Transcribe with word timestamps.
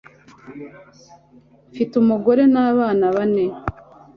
mfite 1.71 1.93
umugore 2.01 2.43
n'abana 2.53 3.05
bane 3.15 3.45